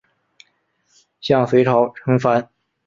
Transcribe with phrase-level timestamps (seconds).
[1.19, 2.49] 向隋朝称藩。